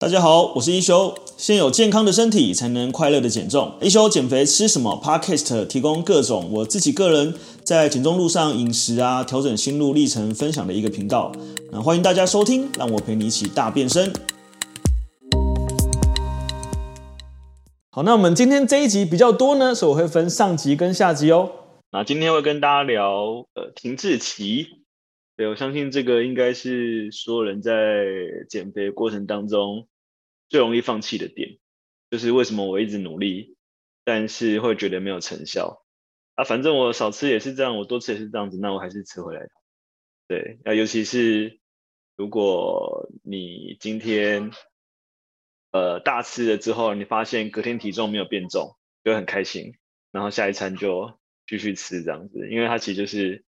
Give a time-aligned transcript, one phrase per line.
[0.00, 1.14] 大家好，我是一休。
[1.36, 3.74] 先有健康的身体，才能快乐的减重。
[3.82, 11.30] 一休减肥吃什么？Podcast 提供各种我自己个人在减重路上饮食啊，调整心路历程分享的一个频道。
[11.70, 14.10] 那欢迎大家收听，让我陪你一起大变身。
[17.90, 21.52] 好，那我们今天这一集比较多呢，所以我会分上集跟下集哦。
[21.92, 24.66] 那今天会跟大家聊呃停滞期。
[25.36, 27.74] 对，我相信这个应该是所有人在
[28.48, 29.86] 减肥过程当中。
[30.50, 31.58] 最容易放弃的点，
[32.10, 33.56] 就是为什么我一直努力，
[34.04, 35.84] 但是会觉得没有成效
[36.34, 36.42] 啊。
[36.42, 39.50] 反正我少吃也是这样，我多吃也是这样子，那我还是吃回来的。
[40.26, 41.60] 对，那尤其是
[42.16, 44.50] 如果你今天
[45.70, 49.74] 呃大吃了之后，你发现隔天体重没有变重，就很开心，
[50.10, 53.44] 然后下一餐就继续吃这样子，因为它其实就是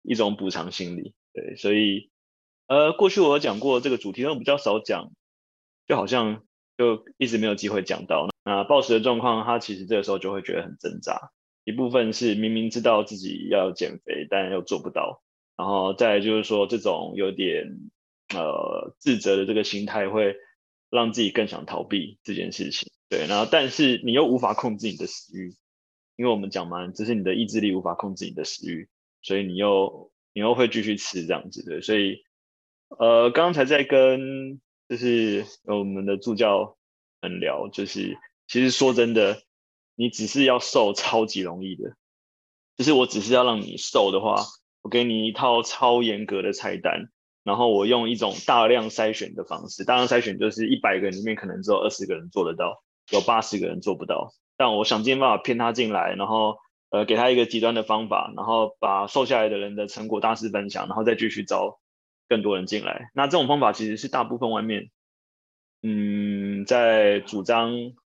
[0.00, 1.14] 一种补偿心理。
[1.34, 2.10] 对，所以
[2.66, 5.12] 呃过去我有讲过这个主题，但我比较少讲。
[5.86, 6.42] 就好像
[6.78, 11.30] 就一直没有机会讲到那暴食的状况，他其实这个时候就会觉得很挣扎。
[11.64, 15.22] 一部分是明明知道自己要减肥，但又做不到，
[15.56, 17.66] 然后再就是说这种有点
[18.34, 20.36] 呃自责的这个心态，会
[20.90, 22.90] 让自己更想逃避这件事情。
[23.08, 25.54] 对，然后但是你又无法控制你的食欲，
[26.16, 28.88] 因为我们讲嘛，这是你的意志力无法控制你的食欲，
[29.22, 31.80] 所以你又你又会继续吃这样子对。
[31.80, 32.24] 所以
[32.88, 34.60] 呃刚才在跟。
[34.88, 36.76] 就是我们的助教
[37.22, 39.42] 很聊，就是其实说真的，
[39.94, 41.96] 你只是要瘦，超级容易的。
[42.76, 44.36] 就是我只是要让你瘦的话，
[44.82, 47.08] 我给你一套超严格的菜单，
[47.44, 49.84] 然后我用一种大量筛选的方式。
[49.84, 54.34] 大量筛选就是一百个人里面可能只有二十个人做得到，有八十个人做不到。
[54.56, 56.58] 但我想尽办法骗他进来，然后
[56.90, 61.78] 呃给他一个极端的方法，然后把瘦下来的人的成果大肆分享，然后再继续招。
[62.28, 64.90] 更多人进来，那这种方法其实是大部分外面，
[65.82, 67.72] 嗯，在主张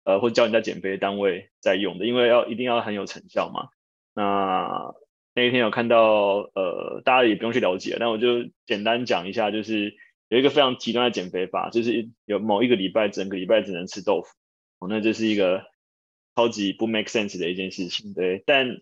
[0.04, 3.68] 呃或教人家减肥的单位在用的，因为要一定要很有成效嘛。
[4.14, 4.94] 那
[5.34, 9.94] 那一天有看到呃，大家也不用去了解，那我就简单讲一下，就是
[10.28, 14.28] 有一个非常极端的减肥法，就是有某一个礼拜整个礼拜只能吃豆腐，
[14.78, 15.64] 哦，那这是一个
[16.34, 18.42] 超级不 make sense 的一件事情，对。
[18.46, 18.80] 但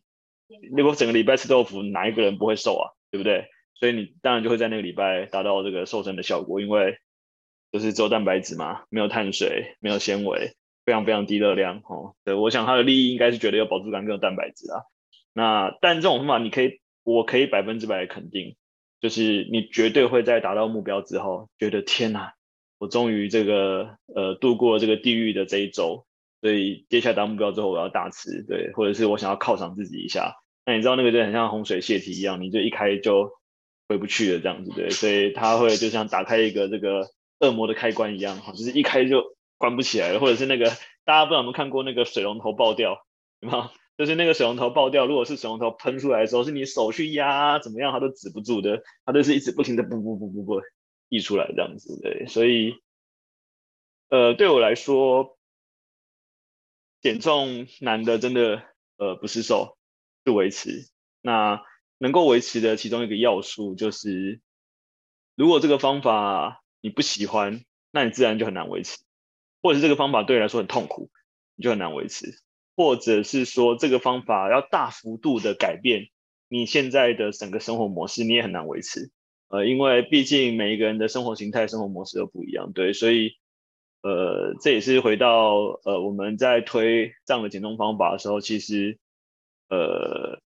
[0.77, 2.93] 如果整个礼拜吃豆腐，哪一个人不会瘦啊？
[3.10, 3.48] 对不对？
[3.74, 6.98] 所以你当然就会在那个礼拜达到这个瘦身的效果，因为
[7.72, 10.52] 就是只有蛋白质嘛，没有碳水，没有纤维，
[10.84, 12.14] 非常非常低热量哦。
[12.24, 14.82] 对，我想它的利益应该是觉得有饱足感更有蛋白质啊。
[15.32, 18.54] 那但这种方法你可以，我可以百分之百的肯定，
[19.00, 22.34] 就是你绝对会在达到目标之后，觉得天哪，
[22.78, 26.06] 我终于这个呃度过这个地狱的这一周，
[26.41, 30.36] 所以接下来达目标之后我要大吃，对，或者是我想要犒赏自己一下。
[30.64, 33.32] 那你知道那个就很像洪水泄堤一样，你就一开就。
[33.89, 40.71] 回不去了，这样子对，所以他会就像打开一个这个恶魔的开关一样，哈，就是一开就关不起来了，或者是那个
[41.05, 43.05] 大家不知道有没有看过那个水龙头爆掉，
[43.41, 43.71] 有没有？
[43.97, 50.62] 就是那个水龙头爆掉，如果是水龙头喷出来的时候，是你手去压怎么样，它都止不住的，它都是一直不停的不不不不不
[51.09, 52.75] 溢出来这样子，对，所以
[54.09, 55.39] 呃，对我来说，
[57.03, 58.62] 减重难的真的
[58.97, 59.77] 呃不是瘦，
[60.25, 60.89] 是维持
[61.21, 61.62] 那。
[62.04, 64.42] 能够维持的其中一个要素就是，
[65.37, 68.98] 如果这个方法你不喜欢，那你自然就很难维持；
[69.62, 71.09] 或者是这个方法对你来说很痛苦，
[71.56, 72.26] 你就很难维持；
[72.76, 76.10] 或者是说这个方法要大幅度的改变
[76.47, 79.10] 你现在的整个生活模式，你也很难维持。
[79.48, 83.38] 呃，因为毕竟每一个人的生活形态、生活模式都不一样，对，所以
[84.03, 85.54] 呃，这也是回到
[85.84, 88.98] 呃我们在推这样的减重方法的时候，其实
[89.71, 90.44] 呃。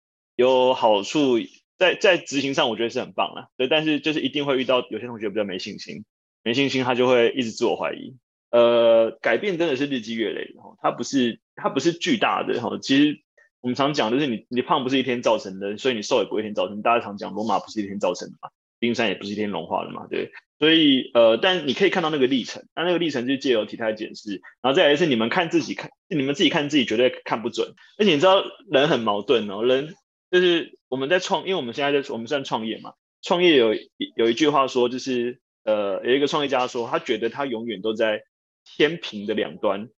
[0.41, 1.37] 有好处，
[1.77, 3.49] 在在执行上，我觉得是很棒啦。
[3.57, 6.03] 对，但是就是一定会遇到有些同学比较没信心，
[6.43, 8.15] 没信心他就会一直自我怀疑。
[8.49, 12.79] 呃，改变真的是日积月累的，它不是它不是巨大的哈。
[12.81, 13.21] 其实
[13.61, 16.81] 我们常讲就是你你胖不是一天造成的，所以你瘦也不会一天造成。
[16.81, 18.49] 大家常讲罗马不是一天造成的嘛，
[18.79, 20.31] 冰山也不是一天融化的嘛，对。
[20.59, 27.73] 所以呃，但你可以看到那个历程，那那个历程就是借由体态检视，然后再来是你们看自己看，你们自己看自己绝对看不准。
[27.97, 29.95] 而且你知道人很矛盾哦，人。
[30.31, 33.75] 就是我们在创，因为我们现在在我们算创业嘛，创业有
[34.15, 38.23] 有一句话说，就是呃有一个创业家说，他觉得他永远都在
[38.63, 39.89] 天平的两端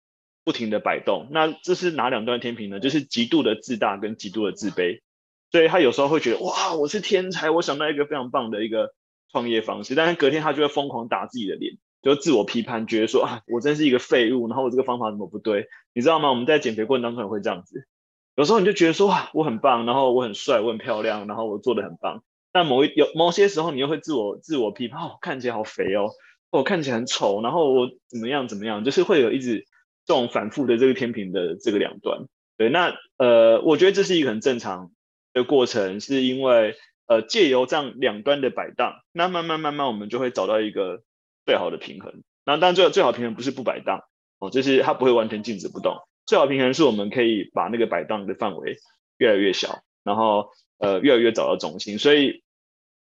[0.43, 1.29] 不停的摆动。
[1.31, 2.81] 那这是哪两端天平呢？
[2.81, 5.03] 就是极度的自大跟极度的自卑。
[5.51, 8.95] 所以他有时候会觉得哇，我是天才，我想到一个非常棒的一个
[9.31, 15.67] 创业方式，但是隔天他就会疯狂打自己的脸，就自我批判，觉得说啊，我真是一个废物，然后我这个方法怎么不对？
[15.93, 16.31] 你知道吗？
[16.31, 17.87] 我们在减肥过程当中也会这样子。
[18.35, 22.23] 有时候你就觉得说哇，我很棒，然后我很帅，我很漂亮，然后我做的很棒。
[22.51, 26.11] 但某一有某些时候，你又会自我自我批判，哦，看起来好肥哦，
[26.51, 29.67] 我看起来很丑，然后我怎么样怎么样，就是会有一直
[30.07, 32.27] 这种反复的这个天平的这个两端。
[32.57, 34.91] 对，那呃，我觉得这是一个很正常
[35.33, 36.77] 的过程，是因为
[37.07, 41.03] 呃，借由这样两端的摆荡，那慢慢慢慢我们就会找到一个
[41.45, 42.23] 最好的平衡。
[42.45, 44.05] 那当然最最好平衡不是不摆荡
[44.39, 45.97] 哦，就是它不会完全静止不动。
[46.25, 48.77] 最好平衡是我们可以把那个摆荡的范围
[49.19, 51.99] 越来越小，然后呃越来越找到中心。
[51.99, 52.43] 所以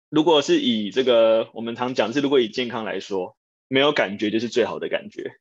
[0.09, 3.37] 如果是以这个我们常讲是，如果以健康来说，
[3.69, 5.33] 没有感觉就是最好的感觉。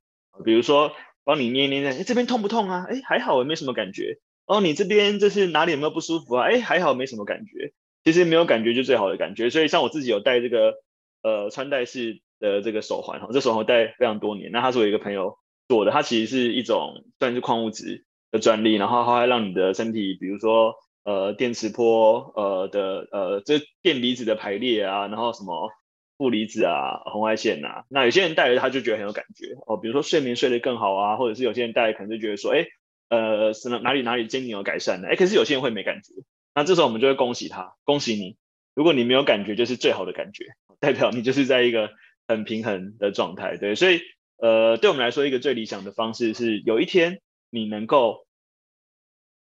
[0.43, 0.91] 比如说
[1.23, 2.85] 帮你捏捏捏，哎这边痛不痛啊？
[2.89, 4.19] 哎还好，没什么感觉。
[4.45, 6.47] 哦你这边就是哪里有没有不舒服啊？
[6.47, 7.73] 哎还好，没什么感觉。
[8.03, 9.49] 其实没有感觉就最好的感觉。
[9.49, 10.75] 所以像我自己有戴这个
[11.21, 14.51] 呃穿戴式的这个手环哈，这手环戴非常多年。
[14.51, 15.37] 那他是我一个朋友。
[15.67, 25.69] 做的，它其实是一种算是矿物质的专利，然后它会让你的身体，比如说呃电磁波呃的呃这电离子的排列啊，然后什么
[26.17, 32.65] 负离子啊、红外线啊，那有些人戴了他就觉得很有感觉哦，比如说睡眠睡得更好啊，或者是有些人戴可能就觉得说，哎
[33.09, 36.13] 呃是哪里哪里肩颈有改善的，哎可是有些人会没感觉，
[36.55, 38.37] 那这时候我们就会恭喜他，恭喜你，
[38.73, 40.45] 如果你没有感觉就是最好的感觉，
[40.79, 41.91] 代表你就是在一个
[42.27, 43.99] 很平衡的状态，对，所以。
[44.37, 48.27] 呃，对我们来说，一个最理想的方式是，有一天你能够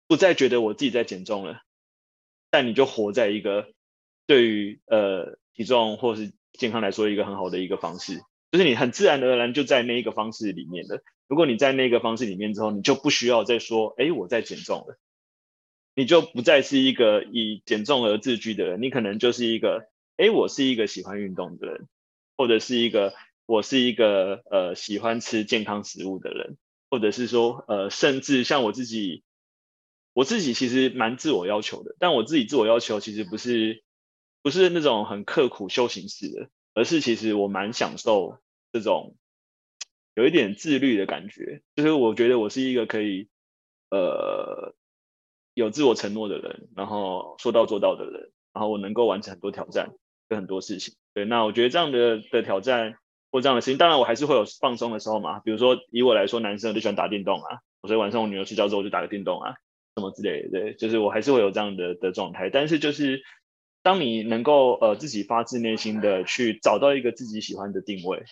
[0.08, 1.64] 不再觉得我自己在减重了，
[2.50, 3.68] 但你就活在一个
[4.26, 8.22] 对于呃体重或是健康来说一个很好的一个方式，
[8.52, 11.04] 就是你很自然而然就在那一个方式里面的。
[11.28, 14.98] 如果你在那个方式里面之后，你就不需要再说，哎，我在减重了，
[15.94, 21.90] 你就不再是一个以减重而自居的人，你可能就是一个，哎，我是一个喜欢运动的人，
[22.38, 23.14] 或者是一个。
[23.48, 26.58] 我是一个呃喜欢吃健康食物的人，
[26.90, 29.24] 或者是说呃甚至像我自己，
[30.14, 33.84] 我自己其实蛮自我要求的，但我自己自我要求其实不是
[34.42, 38.40] 不是那种很刻苦修行式的，而是其实我蛮享受
[38.72, 39.16] 这种
[40.16, 43.30] 有一点自律的感觉，就是我觉得我是一个可以
[43.92, 44.74] 呃
[45.54, 49.94] 有自我承诺的人，然后说到做到的人，然后我能够完成很多挑战
[50.28, 50.96] 跟很多事情。
[51.14, 52.98] 对，那我觉得这样的的挑战。
[53.36, 55.40] 或这样的事情，当然我还是会有放松的时候嘛。
[55.40, 59.56] 比如说以我来说，男生就喜欢打电动啊，所以晚上我女儿睡觉之后我就打个电动啊，
[59.98, 60.50] 什么之类的。
[60.52, 62.50] 对，就是我还是会有这样的的状态。
[62.50, 63.24] 但是就是
[63.84, 68.24] 当你能够呃自己发自内心的去找到一个自己喜欢的定位，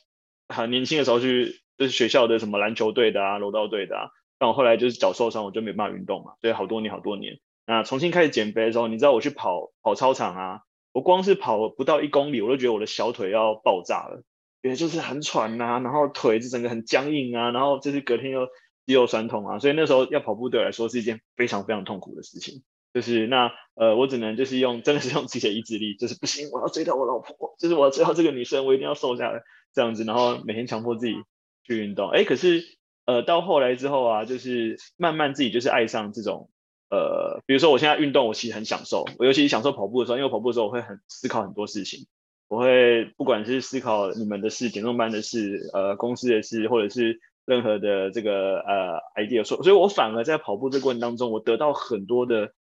[0.47, 4.07] 很年轻的时候去就是学校的什么篮球队的啊、柔道队的啊，
[4.39, 7.39] 但我后来就是脚受伤，我就没办法运动嘛，所以好多年好多年。
[7.67, 10.61] 那重新开始减肥的时候，你知道我去跑跑操场啊，
[10.93, 14.23] 我光是跑不到一公里，我都觉得我的小腿要爆炸了。
[14.63, 18.47] 也就是很喘呐、然后腿就整个很僵硬啊，然后就是隔天又
[18.87, 22.63] 肌肉酸痛啊，所以那时候要跑步对我来说是一件非常非常痛苦的事情。
[22.93, 29.41] 就是那呃，我只能就是用真的是用自己的意志力，就是不行，我要追到我老婆，就是我要追到这个女生，我一定要瘦下来
[29.73, 31.15] 这样子，然后每天强迫自己
[31.63, 32.09] 去运动。
[32.11, 32.63] 哎，可是
[33.05, 36.51] 呃到后来之后啊，就是慢慢自己就是爱上这种
[36.91, 42.05] 呃，比如说我现在运动，我其实很享受，我尤其享受跑步的时候，因为跑步的时候我会很思考很多事情。
[42.53, 52.53] 我会不管是思考你们的事、减重班的事、呃公司的事，或者是任何的这个呃 idea 说，所以我反而在跑步这个过程当中，我得到很多的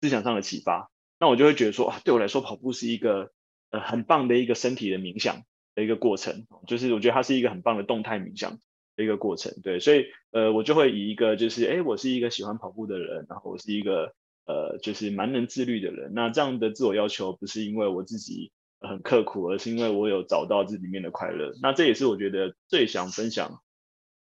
[0.00, 0.88] 思想上的启发。
[1.18, 3.32] 那我就会觉得说，啊，对我来说，跑步是一个
[3.72, 5.42] 呃很棒的一个身体的冥想
[5.74, 8.52] 的一个过程，就是我觉得它是一个很棒的动态冥想
[8.94, 9.52] 的一个过程。
[9.64, 14.14] 对，所以呃我就会以一个就是，哎，我是一个喜欢跑步的人，然后我是一个
[14.46, 16.12] 呃就是蛮能自律的人。
[16.14, 18.52] 那这样的自我要求不是因为我自己。
[18.80, 21.52] 很刻苦，而是因为我有找到这里面的快乐。
[21.60, 23.60] 那这也是我觉得最想分享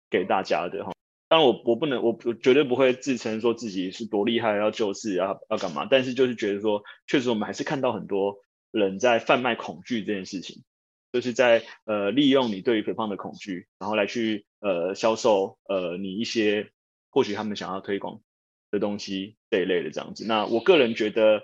[0.10, 0.92] 给大家的哈。
[1.30, 5.88] 当然我我不能，我绝对不会自称说自己是多厉害，要救世，要要干嘛。
[5.90, 8.40] 但是就是觉得说，确实我们还是看到很多
[8.72, 10.64] 人在贩卖恐惧这件事情，
[11.14, 16.72] 就是在呃利用你对于肥胖的恐惧，然后来去呃销售呃你一些
[17.12, 18.22] 或许他们想要推广
[18.72, 20.26] 的东西这一类的这样子。
[20.28, 21.44] 那我个人觉得。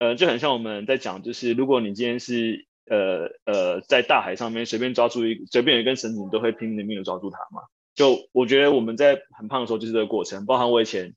[0.00, 7.64] 呃，就很像我们在讲，就是如果你今天是呃呃在大海上面随便抓住一随便有一根绳子，你都会拼了命的抓住它嘛。
[7.94, 11.14] 就我觉得我们在很胖的时候就是这个过程，包含我以前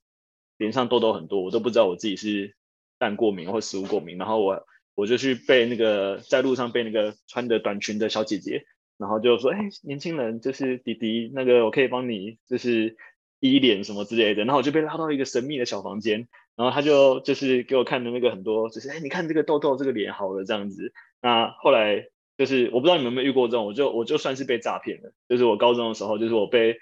[0.57, 2.55] 脸上痘痘很多，我都不知道我自己是
[2.99, 8.65] 蛋过敏或食物过敏，然后我我就去被那个在路上被那个穿着短裙的小姐姐，
[8.97, 12.97] 然后就说，哎，年轻人，就是弟弟，那个我可以帮你就是
[13.39, 16.27] 医脸什么之类的，然后我就被拉到一个神秘的小房间。
[16.55, 20.93] 然后他就就是给我看的那个很多，就是哎，你看这个痘痘，这个脸好了这样子。
[21.21, 22.07] 那后来
[22.37, 25.13] 就是我不知道你们有没有遇过这种，我就我就算是被诈骗了。
[25.27, 26.77] 就是我高中的时候，就是我被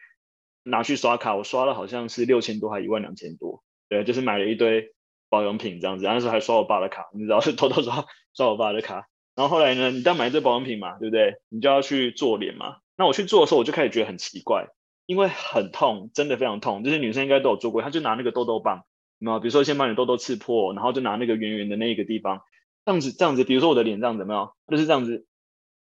[0.63, 4.93] 拿去刷卡，我刷了好像是六千多还一万两千多，对，就是买了一堆
[5.29, 6.05] 保养品这样子。
[6.05, 9.07] 然后那时还刷我爸的卡，你知道是偷偷刷刷我爸的卡。
[9.33, 11.33] 然然后后来呢，你当买这保养品嘛，对不对？
[11.49, 12.75] 你就要去做脸嘛。
[12.95, 14.67] 那我去做的时候，我就开始觉得很奇怪，
[15.07, 16.83] 因为很痛，真的非常痛。
[16.83, 18.85] 就是女生应该都有做过，她就拿那个痘痘棒，
[19.21, 22.41] 那比如说先把你痘痘刺破，然后就拿那个圆圆的那一个地方，
[22.85, 24.51] 这样子这样子，比如说我的脸这样子，没有？
[24.67, 25.25] 就是这样子，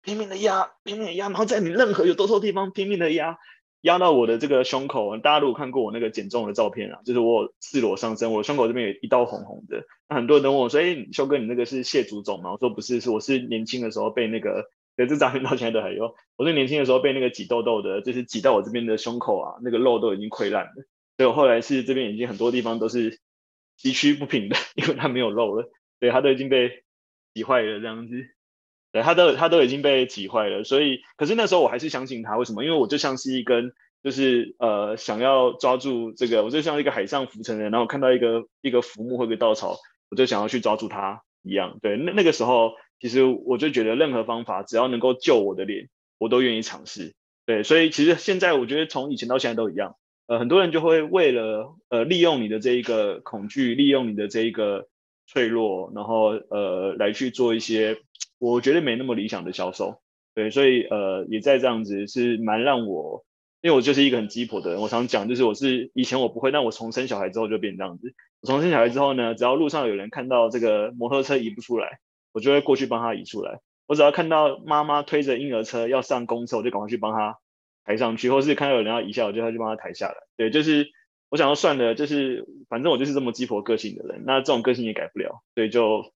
[0.01, 3.37] 拼命的压，拼命的压，然后在你任何有痘痘的地方拼命的压。
[3.81, 9.83] 压到我的这个胸口，大家如果看过我那个减重的照片啊，就是我赤裸上身，我胸口这边有一道红红的。
[10.07, 16.15] 那很多人都问我说：“哎、欸，修哥，你那个是蟹足肿吗？”我说：“不是，是我是年轻的时候被那个，对，这照片到现在都还有。
[16.37, 20.71] 我是年轻的时候被那个挤痘痘的，就是挤到我这边的胸口啊，那个肉都已经溃烂了。
[21.23, 23.21] 所以我后来是这边已经很多地方都是
[23.77, 26.83] 崎岖不平的，因为它没有肉了，对，它都已经被
[27.33, 28.15] 挤坏了这样子。”
[28.91, 32.63] 对，他都他都已经被挤坏了，所以可是那时候我还是相信他，为什么？
[32.63, 33.71] 因为我就像是一根，
[34.03, 39.77] 就是呃想要抓住这个，我就像一个海上浮沉人，然后看到一个一个浮木或一个稻草，
[40.11, 41.79] 我就想要去抓住它一样。
[41.81, 45.89] 对，那那个时候其实我就觉得任何方法只要能够救我的脸，
[46.19, 47.15] 我都愿意尝试。
[47.45, 49.95] 对，所以其实现在我觉得从以前到现在都一样，
[50.27, 54.87] 呃，很多人就会为了呃利用你的这一个恐惧，利用你的这一个
[55.27, 57.97] 脆弱，然后呃来去做一些。
[58.39, 60.01] 我觉得没那么理想的销售，
[60.35, 63.23] 对，所以呃也在这样子是蛮让我，
[63.61, 68.13] 因为我就是一个很鸡婆的人，我常讲就是我是以前我不会，但我从生小孩之后就变这样子。
[68.41, 71.99] 我从生小孩之后呢，只要路上有人看到这个摩托车移不出来，
[72.33, 73.61] 我就会过去帮他移出来。
[73.87, 77.37] 我只要看到妈妈推着婴儿车要上公车，我就赶快去帮他
[77.85, 80.15] 抬上去，或是看到有人要移下，我就要去帮他抬下来。
[80.37, 80.89] 对，就是
[81.29, 86.13] 我想要算了，就是反正我就是这么鸡婆个性的人，那这种个性也改不了，所以就。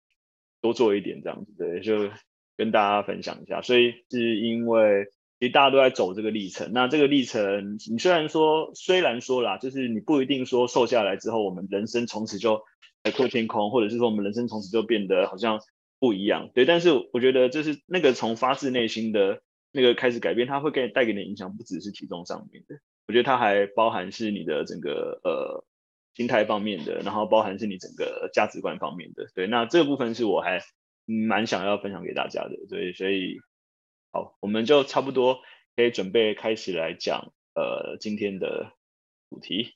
[0.61, 2.09] 多做一点这样子，对，就
[2.57, 3.61] 跟大家分享一下。
[3.61, 5.05] 所以是因为
[5.39, 12.63] 其实大家都在走这个历程，那这个历程，你虽然说虽然说啦，就是你不一定说瘦下来之后，我们人生从此就
[13.03, 15.61] 海阔天空，或者是说我们人生从此就变得好像
[16.01, 16.65] 不一样，对。
[16.65, 19.43] 但是我觉得就是那个从发自内心的
[19.75, 22.77] 那个开始改变，它会给带给你的影响，不只是体重上面的，
[23.07, 25.67] 我觉得它还包含是你的整个呃。
[26.17, 30.61] 心态方面的，然后包含是你整个价值观方面的，对，那这个部分是我还
[31.07, 33.41] 蛮想要分享给大家的，对，所以
[34.13, 35.41] 好，我们就差不多
[35.75, 38.71] 可以准备开始来讲呃今天的
[39.29, 39.75] 主题，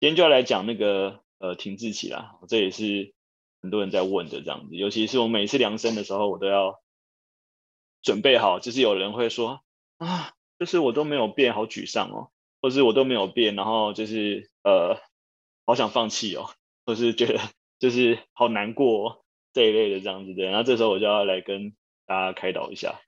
[0.00, 3.14] 今天就要来讲那个呃停滞期啦，这也是
[3.62, 6.80] 很多人在问的这样子，尤其是我每次量身的时候，我都要
[8.06, 9.60] 准备好，就是有人会说
[9.98, 12.30] 啊，就是我都没有变，好沮丧哦，
[12.62, 14.98] 或是我都没有变，然后就是呃。
[15.68, 16.50] 好想放弃哦，
[16.84, 17.40] 或是觉得
[17.80, 21.74] 就是好难过哦，这一类的这样子的，然后这时候我就要来跟
[22.06, 23.00] 大家开导一下。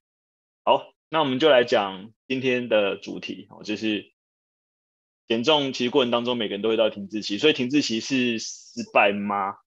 [0.65, 4.11] 好，那我们就来讲今天的主题哦，就是
[5.29, 5.73] 减重。
[5.73, 9.59] 其实过程当中每个人都会到停滞期，所以停滞期是失败吗？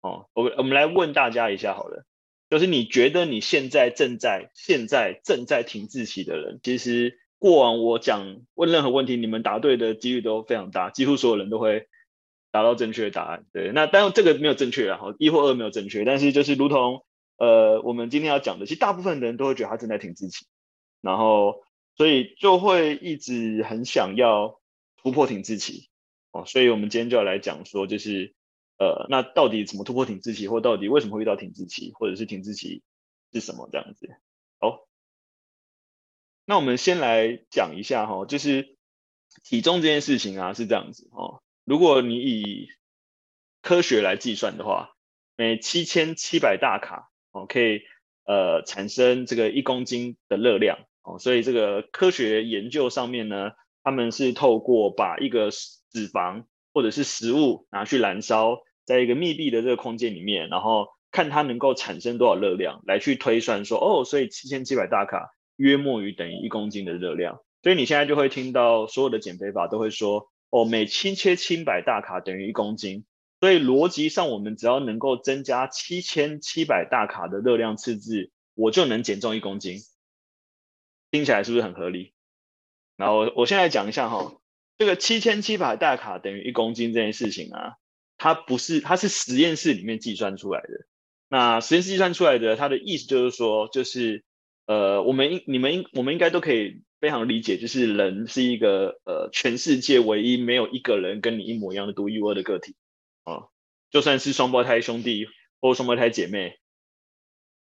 [0.00, 2.04] 哦，我我们来问大家一下好了，
[2.50, 11.86] 就是你觉得你现在正在现在正在停滞期的人，其实过往我讲问任何问题，你们答对的几率都非常大，几乎所有人都会。
[12.50, 17.04] 达到正确的答案，对，那当然这个没有正确啊，一或二没有正确，但是就是如同
[17.36, 20.46] 呃我们今天要讲的，其实大部分人都会觉得他正在停滞期，
[21.02, 21.60] 然后
[21.94, 24.58] 所以就会一直很想要
[24.96, 25.90] 突破停滞期
[26.32, 28.34] 哦，所以我们今天就要来讲说，就是
[28.78, 32.82] 呃那到底怎么突破停滞期，或到底为什么会遇到停滞期，或者是停滞期
[33.32, 34.08] 是什么这样子？
[34.58, 34.86] 好，
[36.44, 38.76] 那我们先来讲一下哈，就是
[39.44, 41.42] 体重这件事情啊是这样子哦。
[41.64, 42.68] 如果你以
[43.60, 44.94] 科学来计算的话，
[45.36, 47.82] 每七千七百大卡哦，可以
[48.24, 53.50] 呃产生这个一公斤的热量哦，所以这个科学研究上面呢，
[53.82, 58.58] 他们是透过把一个脂肪或者是食物拿去燃烧，
[58.88, 70.30] 在一个密闭的这个空间里面，然后看它能够产生多少热量，来去推算说哦，所以七千七百大卡约莫于等于一公斤的热量，所以你现在就会听到所有的减肥法都会说。
[70.50, 73.04] 哦，每七千七百大卡等于一公斤，
[73.38, 79.80] 所以逻辑上我们只要能够增加七千七百大卡的热量赤字，我就能减重一公斤。
[81.10, 82.14] 听起来是不是很合理？
[82.96, 84.40] 然后我现在讲一下哈，
[84.78, 87.74] 这个七千七百大卡等于一公斤这件事情啊，
[88.18, 90.68] 它不是，它是实验室里面计算出来的。
[91.28, 94.24] 那实验室计算出来的，它的意思就是说，就是
[94.66, 96.82] 呃，我们应你们应我们应该都可以。
[97.00, 102.74] 非常理解，就是人是一个呃，全世界唯一没有一个人跟你一模一样的独一无二的个体
[103.22, 103.46] 啊，
[103.92, 105.28] 就算是双胞胎兄弟
[105.60, 106.58] 或双胞胎姐妹，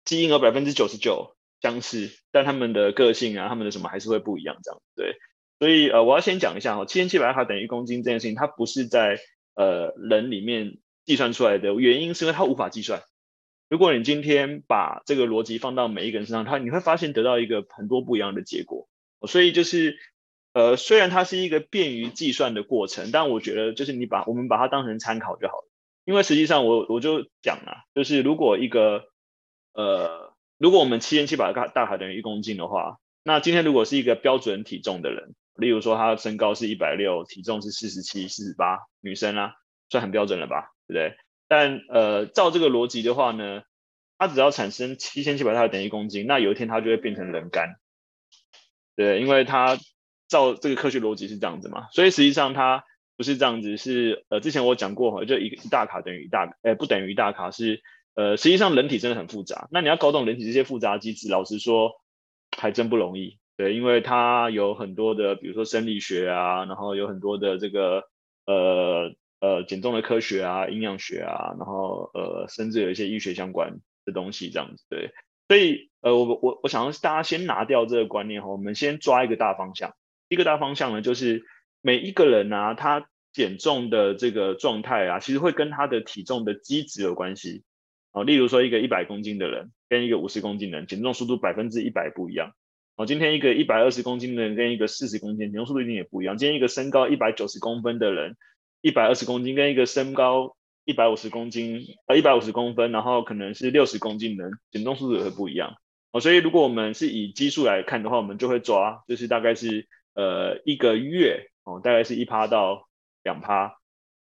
[0.04, 5.16] 基因有百分之九十九相似，但他们的个性啊，他们的什么还是会不一样，这样对。
[5.60, 9.20] 所以呃，我要先讲一下哈，七千七百卡等于一公斤这件事情，它不是在
[9.56, 13.02] 呃人里面计算出来的，原因是因为它无法计算，
[13.70, 18.88] 如果你今天把这个逻辑放到每一个人身上，他你会发现得到一个很多不一样的结果。
[19.28, 19.98] 所以就是，
[20.54, 25.70] 呃，虽然它是一个便于计算的过程，但我觉得就是你把我们把它当成参考就好了。
[26.06, 29.10] 因为实际上我我就讲了，就是如果一个，
[29.74, 39.54] 呃，如果我们七千七百大大卡等于一公斤的话，那今天如果是一个标准体重的人，例如说他身高是一百六，体重是四十七、四十八，女生啊，
[39.90, 41.18] 算很标准了吧，对不对？
[41.48, 43.62] 但呃，照这个逻辑的话呢，
[44.18, 47.76] 它只要产生七千七百大卡等于一公斤，那有一天它就会变成人干，
[48.96, 49.78] 对，因为它
[50.28, 52.84] 照这个科学逻辑是这样子嘛，所以实际上它。
[53.18, 57.82] 不是这样子，是呃，之前我讲过哈，就一一大卡等于一大，呃、不等于一大卡是，
[58.16, 59.68] 呃，实际上人体真的很复杂。
[59.72, 61.92] 那你要搞懂人体这些复杂机制，老实说
[62.58, 68.06] 还真不容易，对，因为它有很多的，比如说生理学啊，然后有很多的这个
[68.46, 69.12] 呃
[69.42, 75.12] 呃减重的科学啊，营养学啊，然后呃甚至有一些医学相关的东西这样子，对。
[75.50, 79.94] 所以呃，我我我想让大家先拿掉这个观念哈，我们先抓一个大方向，
[80.30, 81.44] 一个大方向呢就是。
[81.82, 87.64] 每一个人啊，他减重的这个状态啊，其实会跟他的体重的基质有关系。
[88.12, 92.52] 哦，例如说一个一百公斤的人跟一个五十公斤的人，减重速度百分之一百不一样。
[93.00, 96.38] 哦，今天一个一百二十公斤的人跟一个四十公斤减重速度一定也不一样。
[96.38, 98.36] 今天一个身高一百九十公分的人，
[98.82, 105.78] 一百二十公斤跟一个身高一百五十公斤呃一百五十公分，然后可能是六十公斤的人，减重速度也会不一样。
[106.12, 111.50] 哦，所以如果我们是以基数来看的话，我们就会抓，就是大概是呃一个月。
[111.64, 112.90] 哦，大概是一趴到
[113.24, 113.78] 两趴，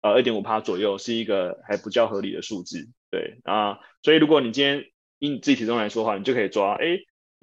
[0.02, 4.86] 呃，二点五趴左右是一个还不较合理的数字，对啊，所以如果你今天
[5.20, 6.98] 以你自己体重来说的话，你就可以抓，哎，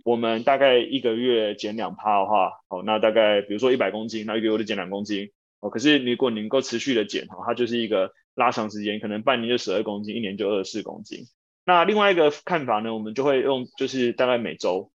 [0.04, 5.30] 我们大概一个月减两趴的话，哦，那大概比如说一百公斤，那一个月就减两公斤，
[5.60, 11.26] 哦，可是如果你能够持续的减，哦，它就是一个拉长时间，可能半年就十二公斤，一年就二十四公斤。
[11.64, 14.90] 那另外一个看法呢，我们就会用就是大概每周。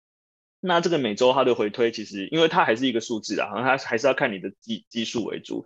[0.61, 5.65] 那这个每周它的回推，其实因为它还是一个数字啊，好像它还是要看你的基基数为主，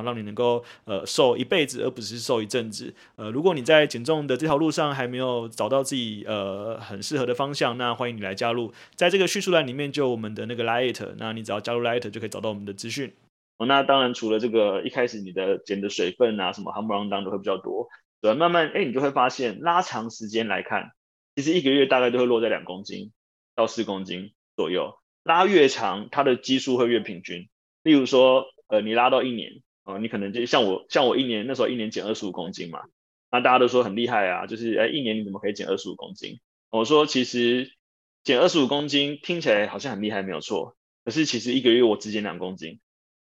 [0.03, 2.93] 让你能够呃瘦一辈子，而不是瘦一阵子。
[3.15, 13.13] 呃，如果你在减重的这条路上还没有找到自己呃很适合的方向，那欢迎你来加入，在这个叙述栏里面就有我们的那个 Light，那你只要加入 Light 就可以找到我们的资讯。
[13.57, 17.87] 哦，那当然除了这个一开始你的减的水分啊什么夯不啷当都会比较多，
[18.21, 20.91] 对，慢慢哎你就会发现拉长时间来看，
[21.35, 23.11] 其实一个月大概都会落在两公斤
[23.55, 27.49] 到四公斤左右，拉越长它的基数会越平均。
[27.83, 29.61] 例如说呃你拉到一年。
[29.83, 32.81] 哦，你可能就像我，像我一年那时候一年减二十五公斤嘛，
[33.31, 36.39] 那大家都说很厉害啊，就是哎一年你怎么可以减二十五公斤？
[36.69, 37.71] 我说其实
[38.23, 42.79] 减二十五公斤听起来好像很厉害，没有错，可是其实一个月我只减两公斤，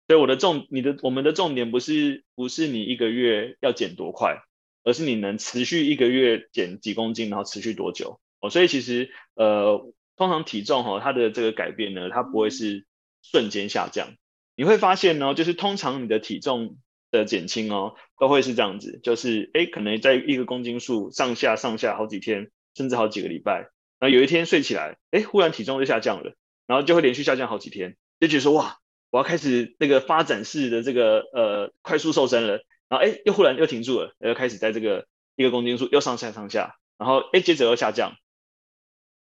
[0.07, 4.41] 所以我的重，你的我们的重点不是不是你一个月要减多快，
[4.83, 8.19] 而是你能持续一个月减几公斤，然后持续多久？
[8.41, 12.85] 哦，所以其实呃，通常体重哈，它的这个改变呢，它不会是
[13.21, 14.15] 瞬间下降。
[14.55, 16.77] 你会发现呢，就是通常你的体重
[17.09, 26.33] 的减轻哦，都会是这样子，就是哎，可能在一个公斤数上下上下好几天，甚至好几个礼拜，然后有一天睡起来，哎，忽然体重就下降了，
[26.67, 28.77] 然后就会连续下降好几天，就觉得说哇，
[29.09, 38.15] 我要开始那个发展式的这个呃快速瘦身了，然后哎，又忽然又停住了，又开始在这个一个公斤数又上下上下，然后哎，接着又下降，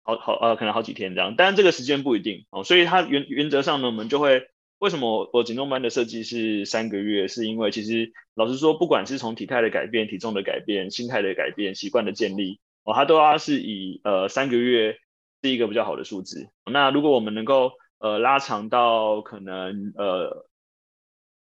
[0.04, 4.48] 好好呃，可能好几天这样，但是这个时间不一定哦，所以它原原则上呢，我们就会。
[4.80, 7.28] 为什么我减重班的设计是三个月？
[7.28, 14.98] 是因为其实老实说，不管是从体态的改变、体重的改变、心态的改变、习惯的建立，哦，它都要是以呃三个月
[15.42, 16.50] 是一个比较好的数字。
[16.72, 20.46] 那如果我们能够呃拉长到可能呃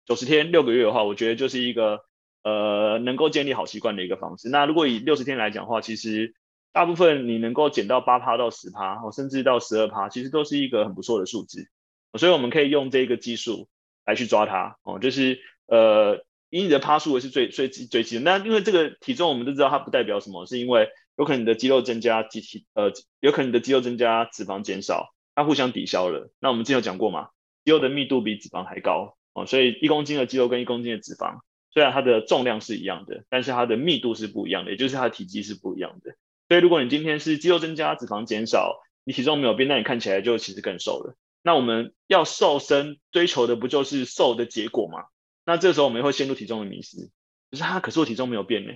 [0.04, 2.00] 九十天、六个月的话，我觉得就是一个
[2.44, 4.50] 呃能够建立好习惯的一个方式。
[4.50, 6.34] 那如果以六十天来讲的话，其实
[6.70, 11.66] 大部分你能够减到八趴到十趴，哦，甚至到十二趴，其实都是一个很不错的数字。
[12.18, 13.68] 所以我们可以用这个基数
[14.04, 18.20] 来去抓它哦，就是呃，以你的趴数为是最最最基的。
[18.22, 26.30] 那因为这个体重我们都知道它不代表什么，是因为有可能你的肌肉增加，肌体呃，有可能你的肌肉增加，脂肪减少，它互相抵消了。
[26.40, 27.28] 那我们之前有讲过嘛，
[27.64, 36.14] 肌肉的密度比脂肪还高哦，所以一公斤的肌肉跟一公斤的脂肪，虽然它的重量是一样的，但是它的密度是不一样的，也就是它的体积是不一样的。
[36.48, 41.16] 所以如果你今天是肌肉增加，脂肪减少，你体重没有变，那你看起来就其实更瘦了。
[41.42, 45.04] 那我们要瘦身，追求的不就是瘦的结果吗？
[45.44, 47.10] 那这时候我们会陷入体重的迷失，
[47.50, 48.72] 就是他可是我体重没有变呢。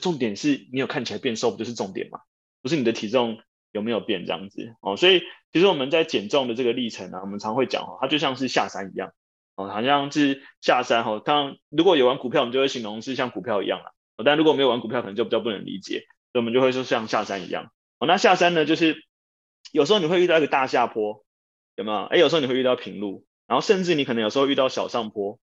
[0.00, 2.20] 重点是你有看起来变瘦，不就是重点吗？
[2.60, 3.38] 不是你的体重
[3.70, 4.96] 有没有变这样子哦。
[4.96, 9.12] 所以其实我们在减重的这个历程呢、啊，我们常会讲哦，它就像是下山一样
[9.54, 11.22] 哦，好像是下山哦。
[11.24, 13.92] 当如果有玩股票，我们就会形容是像股票一样啦。
[14.24, 16.00] 但如果没有玩股票，可能就比较不能理解，
[16.32, 18.08] 所以我们就会说像下山一样哦。
[18.08, 19.04] 那下山呢，就是
[19.70, 21.24] 有时候你会遇到一个大下坡。
[21.78, 21.98] 有没有？
[22.06, 25.38] 哎，有时候你会遇到平路，然后甚至你可能有时候遇到小上坡，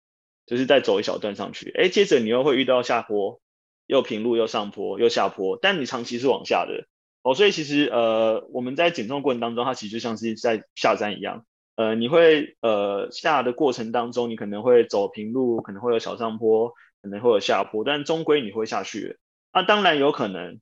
[0.45, 1.71] 就是再走一小段上去。
[1.71, 3.39] 哎，接着你又会遇到下坡，
[3.87, 6.87] 又平路又上坡又下坡，但你长期是往下的
[7.23, 7.35] 哦。
[7.35, 11.45] 所以其实呃，我们在减重过程当中，它其实就像是在下山一样。
[11.77, 19.19] 呃，你会呃下的过程当中，你可能会走平路，可能会有小上坡，可能会有下坡，但终归你会下去。
[19.53, 20.59] 那当然有可能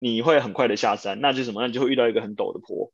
[0.00, 1.60] 你会很快的下山，那就什么？
[1.60, 2.90] 那你就会遇到一个很陡的坡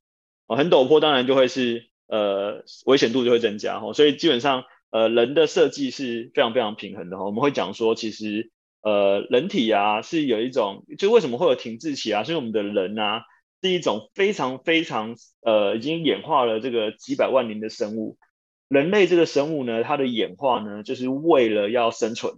[0.46, 1.90] 哦，很陡坡当然就会是。
[2.12, 7.24] 呃，危险度就会增加哈，所以基本上，呃，人的设计是非常非常平衡的哈。
[7.24, 8.50] 我们会讲说，其实，
[8.82, 12.22] 呃，人体啊是有一种，就为什么会有停滞期啊？
[12.22, 13.22] 是因为我们的人啊
[13.62, 18.18] 是一种非常非常呃已经演化了这个几百万年的生物。
[18.68, 22.34] 人类这个生物呢，它的演化呢，就是为了要生存。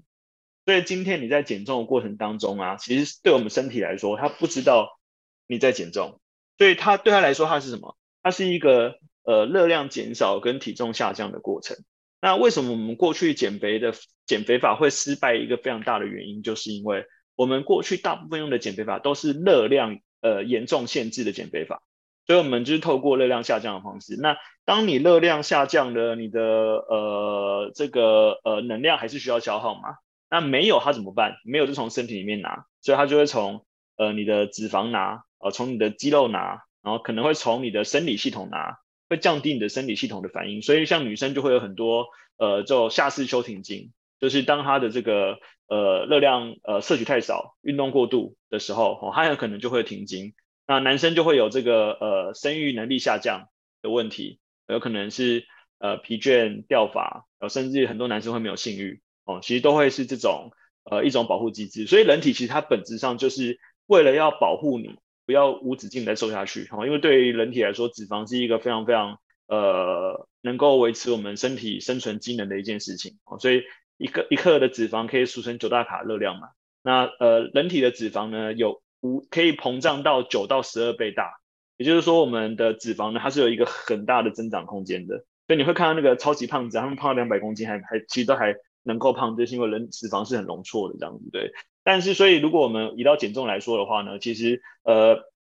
[0.66, 5.00] 所以今天你在减重的过程当中啊，其实对我们身体来说，它不知道
[5.48, 6.20] 你在减重，
[6.58, 7.96] 所以它对它来说，它是什么？
[8.22, 9.00] 它是一个。
[9.24, 11.76] 呃，热量减少跟体重下降的过程。
[12.20, 13.92] 那为什么我们过去减肥的
[14.24, 15.34] 减肥法会失败？
[15.34, 17.04] 一个非常大的原因，就是因为
[17.36, 21.82] 我们过去大部分用的减肥法都是热量呃严重限制的减肥法，
[22.26, 24.16] 所以我们就是透过热量下降的方式。
[24.18, 29.96] 那当你热量下降了，你的呃这个呃能量还是需要消耗嘛？
[30.30, 31.36] 那没有它怎么办？
[31.44, 38.78] 没有就从身体里面拿，所以它就会从呃你的脂肪拿，呃从你的肌肉拿，然后可能会从你的生理系统拿。
[39.14, 50.34] 会降低你的生理系统的反应，所以像女生就会有很多呃，就下视丘停经，就是当她的这个呃热量呃摄取太少，运动过度的时候，哦，她有可能就会停经。
[50.66, 53.48] 那男生就会有这个呃生育能力下降
[53.82, 55.46] 的问题，有可能是
[55.78, 60.50] 呃疲倦、掉发，呃甚至很多男生会没有性欲哦，其实都会是这种
[60.90, 61.86] 呃一种保护机制。
[61.86, 64.96] 所以人体其实它本质上就是为了要保护你。
[65.26, 73.62] 不要无止境的瘦下去，好因为对于人体来说，脂肪是一个非常非常呃能够维持我们身体生存机能的一件事情，所以
[73.96, 76.48] 一个一克的脂肪可以储存九大卡热量嘛。
[76.82, 81.32] 那呃人体的脂肪呢，有五可以膨胀到九到十二倍大，
[81.76, 85.24] 也就是说我们的脂肪呢，它是有一个很大的增长空间的。
[85.46, 91.52] 所以你会看到那个超级胖子，他们胖到两百公斤还还其实都还能够胖，就是因为人脂肪是很容错的这样子，对。
[91.84, 95.30] 但是，所以如果我们移到减重来说的话呢，其实，呃，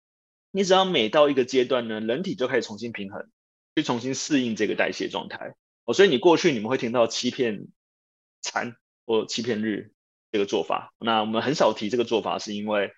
[0.50, 3.26] 你只要每到一个阶段呢，人体就开始重新平衡，
[3.74, 5.54] 去重新适应这个代谢状态。
[5.86, 7.68] 哦，所以你过去你们会听到欺骗
[8.42, 8.76] 餐
[9.06, 9.92] 或欺骗日
[10.32, 12.92] 这个做法，那我们很少提这个做法，是因为，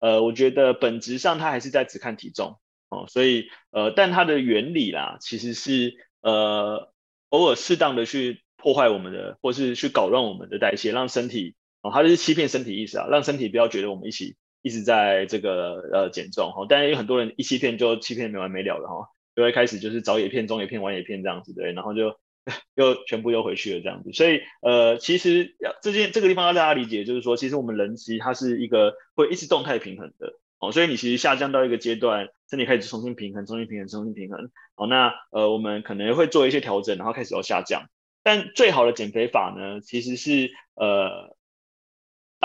[0.00, 6.90] 呃，我觉得本质上它还是在只看体重哦，所以，呃，但它的原理啦，其实是，呃，
[7.28, 11.56] 偶尔适当的去破坏我们的，或是去搞乱我们的代谢，让身体。
[11.86, 16.66] 哦，它就是欺骗身体意思啊，让身体不要觉得我们一起一直在这个呃减重哈。
[16.68, 22.18] 但是有很多人一欺骗就欺骗没完没了的哈，就会开始就是早也骗、中也骗、晚也骗这样子对，然后就
[22.74, 24.12] 又全部又回去了这样子。
[24.12, 30.72] 所以呃，其实要这件这个地方要大家理解，就是说其实我们人其实它是一个会一直动态平衡的哦。
[30.72, 34.50] 所以你其实下降到一个阶段，身体开始重新平衡、重新平衡、重新平衡。
[34.74, 37.88] 哦，那呃我们可能会做一些调整，然后开始要下降。
[38.24, 41.35] 但最好的减肥法呢，其实是呃。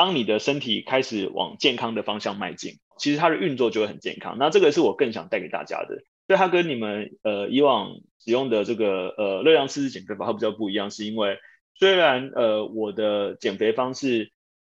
[0.01, 4.37] 当你的身体开始往健康的方向迈进，其实它的运作就会很健康。
[4.39, 6.01] 那这个是我更想带给大家的。
[6.25, 11.37] 所以它跟你们呃以往使用的这个呃热量赤字减肥法它比较不一样，是因为
[11.75, 14.31] 虽然呃我的减肥方式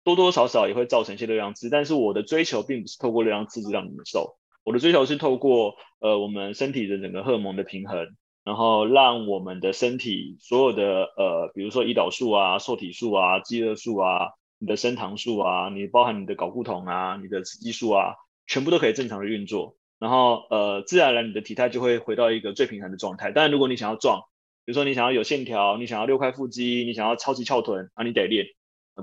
[0.03, 8.07] 多多少少也会造成一些热量赤，但是我的追求并不是透过热量赤字让你们瘦，我的追求是透过呃我们身体的整个荷尔蒙的平衡，
[8.43, 10.83] 然后让我们的身体所有的
[11.15, 14.31] 呃比如说胰岛素啊、瘦体素啊、饥饿素啊。
[14.63, 18.15] 你的升糖素啊，你包含你的睾固酮啊，你的雌激素啊，
[18.47, 23.33] 全部都可以正常的运作，然后呃，自然而然你的体态就会回到一个最平衡的状态。
[23.33, 24.21] 当然，如果你想要壮，
[24.63, 28.45] 比如说你想要有线条，你想要六块腹肌，你想要超级翘臀啊，你得练。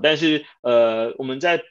[0.01, 1.61] 但是呃，我们在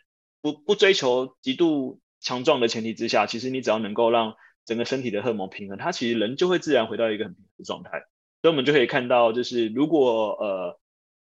[0.40, 8.04] 不不追求极度强壮的前提之下，其实你只要能够让整个身体的荷尔蒙平衡，它其实人就会自然回到一个很平衡的状态。
[8.40, 10.79] 所以我们就可以看到，就是如果呃。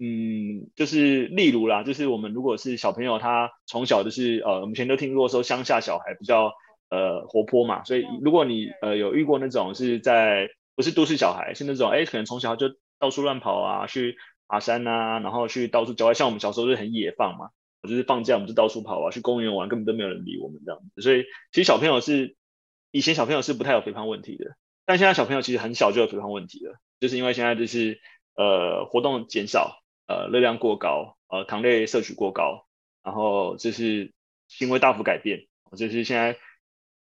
[0.04, 6.52] 嗯，就是例如啦，就是我们如果是小朋友，他从小就是呃，我们前都听过说乡下小孩比较
[6.90, 12.68] 呃活泼嘛，所以如果你呃有遇过那种是在不是都市小孩，是那种哎可能从小就
[13.00, 21.02] 到处乱跑啊，去爬山啊，然后去到处郊外，像我们小时候就很野放嘛，就是放假我们就到处跑啊，去公园玩，根本都没有人理我们这样子。
[21.02, 22.36] 所以其实小朋友是
[22.92, 28.00] 以前小朋友是不太有肥胖问题的，但现在小朋友其实很小就有肥胖问题了，就是因为现在就是
[28.36, 32.66] 呃活动减少，呃热量过高，呃糖类摄取过高，
[33.04, 34.14] 然后就是
[34.48, 36.38] 行为大幅改变，就是现在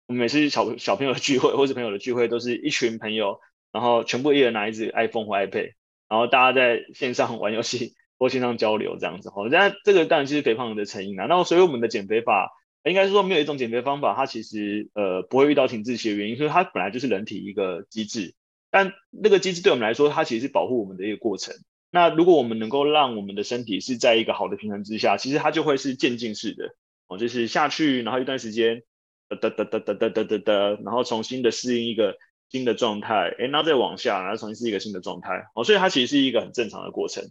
[0.06, 3.40] 我们每次小小朋友的聚会或者朋友的聚会，都是一群朋友，
[3.72, 5.72] 然后全部一人拿一支 iPhone 或 iPad，
[6.08, 9.30] 然后大家在线上玩游戏或线上交流这样子。
[9.30, 11.26] 好，那这个当然就是肥胖的成因啊。
[11.26, 12.52] 那所以我们的减肥法，
[12.84, 18.34] 应该是说没有一种减肥方法，它其实呃不会遇到停滞期的原因，所以它本来就是人体一个机制。
[18.70, 21.54] 但那个机制对我们来说，它其实是保护我们的一个过程。
[21.96, 26.68] 那如果我们能够让我们的身体是在一个好的平衡之下，其实它就会是渐进式的
[27.08, 28.82] 哦，就是下去，然后一段时间，
[29.30, 30.52] 哒哒哒哒哒哒哒哒，
[30.84, 32.14] 然后重新的适应一个
[32.50, 37.24] 新的状态，哎，那再往下，然后重新是一个新的状态哦，所以它其实是一个很正常的过程。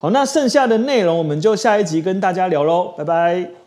[0.00, 3.61] 好，那剩下的内容我们就下一集跟大家聊喽，拜拜。